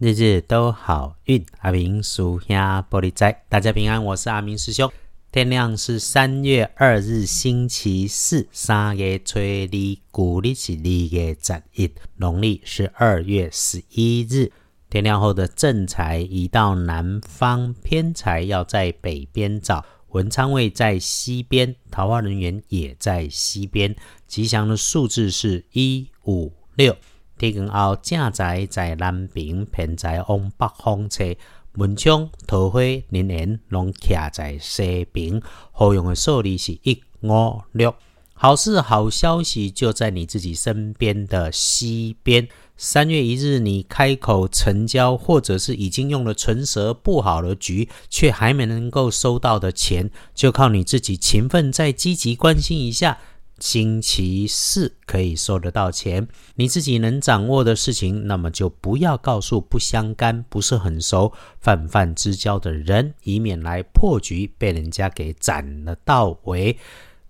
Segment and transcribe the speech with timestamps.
[0.00, 1.44] 日日都好运。
[1.58, 4.88] 阿明属下玻璃仔，大家平安，我是阿明师兄。
[5.32, 10.80] 天亮是三月二日，星期四，三月初二，古历是二
[11.10, 14.52] 月十一，农历是二月十一日。
[14.88, 19.84] 天亮后的正财移到南方，偏财要在北边找。
[20.10, 23.96] 文昌位在西边，桃花人员也在西边。
[24.28, 26.96] 吉祥的数字是一五六。
[27.38, 31.34] 天光后，正在在南边，偏在往北方车。
[31.74, 35.40] 门窗、桃花、人缘拢徛在西边。
[35.70, 37.94] 好用的数字是一五六。
[38.34, 42.48] 好事、好消息就在你自己身边的西边。
[42.76, 53.18] 三月一日，你开口成交，或者是已经用了唇舌布好了局，却还没能够收到的钱，就靠你自己勤奋再积极关心一下。
[53.60, 66.78] 星期四可以收得到钱，你自己能掌握的事情，那么就不要告诉不相干、不是很熟、泛泛之交的人，以免来破局被人家给斩了到尾。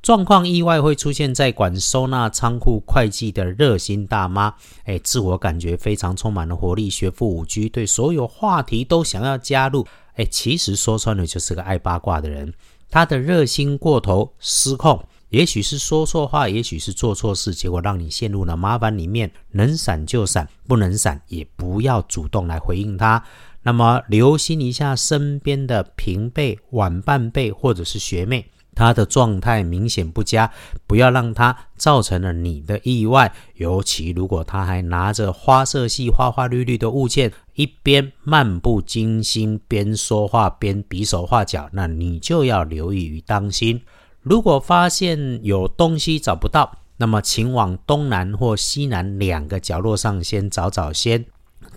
[0.00, 4.54] 状况意外会出现在管收纳仓库会计的热心大妈，
[4.84, 12.54] 哎，自我感觉非常充满了活力，学富五居，对所有话题都想要加入，哎，其实说穿了就是个爱八卦的人，
[12.88, 15.04] 他的热心过头失控。
[15.30, 19.30] 也许是说错话，也许是做错事，结果让你陷入了麻烦里面。
[19.50, 23.22] 能闪就闪，不能闪也不要主动来回应他。
[23.62, 30.50] 那么留心一下身边的平辈、晚半辈或者是学妹，他的状态明显不佳，
[30.86, 33.30] 不要让他造成了你的意外。
[33.56, 43.82] 尤其如果他还拿着花色系、花花绿绿的物件，一边漫不经心，边说话边比手画脚，那你就要留意与当心。
[44.28, 51.24] 如果发现有东西找不到，那么请往东南或西南两个角落上先找找先。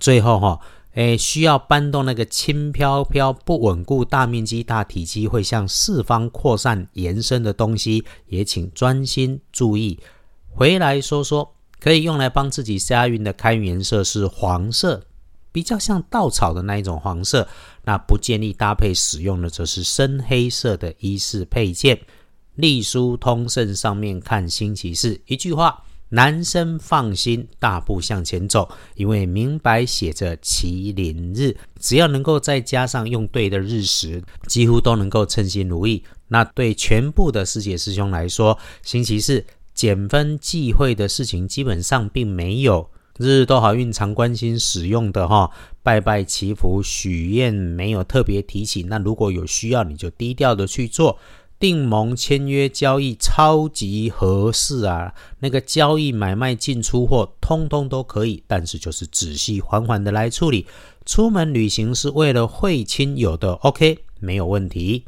[0.02, 0.60] 最后哈，
[0.96, 9.98] 诶，需要搬动那个轻飘飘、不稳固、大面积、大体积会向四方扩散延伸的东西，也请专心注意。
[10.50, 15.02] 回来说说，可以用来帮自己加运的开运颜色是黄色，
[15.54, 17.48] 比较像稻草的那一种黄色。
[17.86, 21.98] 那不建议搭配使用的则是深黑色的衣饰配件。
[22.62, 36.04] 隶书通胜上面看星期四，一句话，男生放心，大步向前走，因为明白写着麒麟日，只要能够再加上用对的日时，几乎都能够称心如意。
[36.28, 39.44] 那对全部的师姐师兄来说，星期四
[39.74, 42.90] 减分忌讳的事情基本上并没有。
[43.18, 45.52] 日日都好运，常关心使用的哈，
[45.84, 48.84] 拜拜祈福许愿没有特别提起。
[48.84, 51.20] 那如果有需要，你就低调的去做。
[51.62, 55.14] 订盟签约交易超级合适啊！
[55.40, 60.66] 那个交易买卖进出货通通都可以，但是就是仔细缓缓的来处理。
[61.06, 65.06] 出门旅行是为了会亲友的，OK，没有问题。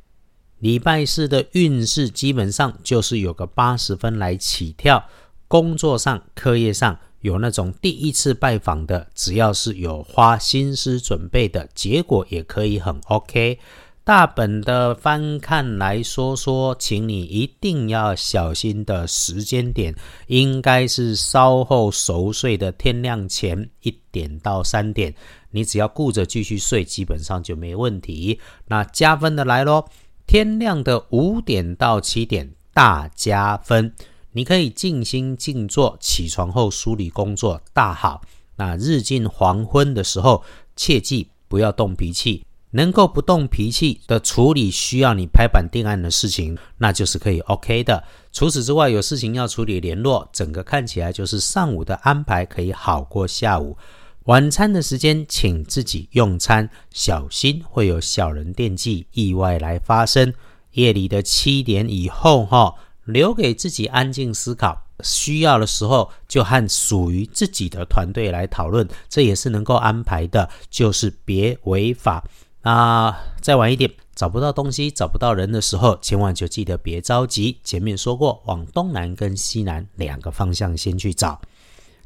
[0.59, 5.03] 礼拜四的运势基本上就是有个八十分来起跳。
[5.47, 13.57] 工作上、课业上有那种第一次拜访的，只要是有花心思准备的，结果也可以很 OK。
[14.05, 19.95] 大本的翻看来说说，请你一定要小心的时间点，
[20.27, 25.15] 应该是稍后熟睡的天亮前一点到三点。
[25.51, 28.41] 你只要顾着继续睡，基本上就没问题。
[28.67, 29.89] 那加分的来咯，
[30.27, 33.93] 天亮的五点到七点大加分，
[34.33, 38.21] 你可以静心静坐，起床后梳理工作大好。
[38.57, 40.43] 那日近黄昏的时候，
[40.75, 42.43] 切记不要动脾气。
[42.73, 48.03] 能够不动脾气的处理需要你拍板定案的事情，那就是可以 OK 的。
[48.31, 53.77] 除此之外，有事情要处理联络，整个看起来就是上午的安排可以好过下午。
[54.25, 60.33] 晚餐的时间，请自己用餐，小心会有小人惦记，意外来发生。
[60.71, 62.73] 夜里的七点以后，哈，
[63.03, 72.23] 留给自己安静思考，需要的时候就和属于自己的团队来讨论，这也是能够安排的，就是别违法。
[72.63, 77.57] 那再晚一点，找不到东西、找不到人的时候，千万就记得别着急。
[77.61, 81.39] 前面说过，往东南跟西南两个方向先去找。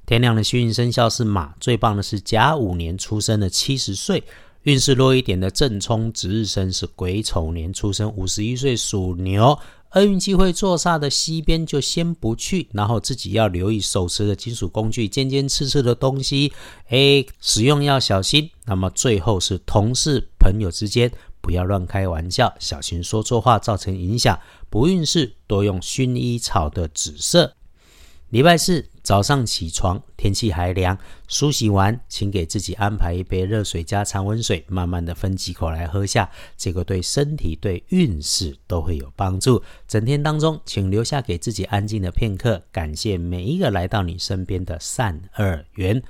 [0.08, 4.24] 天亮的幸运生肖是马，最棒的是甲午年出生的七十岁。
[4.64, 9.58] 运势弱一点的正冲值日生是癸丑年出生，五十一岁属牛。
[9.94, 16.52] 厄运机会坐煞的西边就先不去，然后自己要留意手持的金属工具、尖尖刺刺的东西，
[16.90, 18.50] 哎，使用要小心。
[18.66, 21.12] 那么最后是同事朋友之间
[21.42, 24.38] 不要乱开玩笑，小心说错话造成影响。
[24.70, 27.56] 不运势多用薰衣草的紫色。
[28.30, 30.98] 礼拜四早上起床，天气还凉，
[31.30, 39.64] 梳洗完，请给自己安排一杯热水加常温水，慢慢的分几口来喝下，这个对身体、对运势都会有帮助。
[39.88, 46.04] 整天当中，请留下给自己安静的片刻，感谢每一个来到你身边的善恶缘。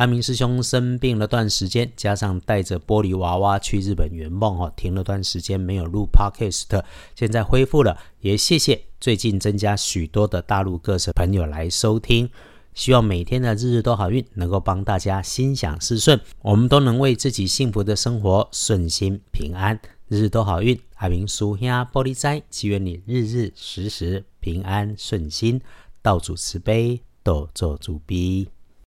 [0.00, 6.82] 阿明师兄生病了段时间，加上带着玻璃娃娃去日本圆梦哦，停了段时间没有录 podcast，
[7.14, 12.30] 现在恢复了，也谢谢最近增加许多的大陆各省朋友来收听，
[12.72, 20.80] 希望每天的日日都好运，能够帮大家心想事顺，我们都能为自己幸福的生活顺心平安，日日都好运。
[20.94, 25.60] 阿明叔兄玻璃斋，祈愿你日日时时平安顺心，
[26.00, 28.48] 道主慈悲，多做主逼。